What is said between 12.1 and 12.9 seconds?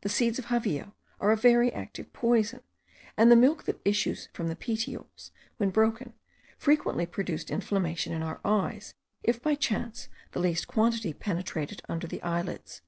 eyelids.)